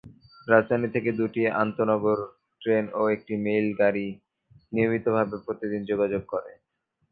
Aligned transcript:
রাজধানী 0.47 0.87
থেকে 0.95 1.09
দুটি 1.19 1.41
আন্তঃনগর 1.61 2.19
ট্রেন 2.61 2.85
ও 2.93 3.11
একটি 3.15 3.33
মেইল 3.45 3.67
গাড়ি 3.79 4.07
নিয়মিত 4.73 5.05
ভাবে 5.15 5.35
প্রতিদিন 5.45 5.81
যোগাযোগ 5.91 6.21
করে। 6.33 6.51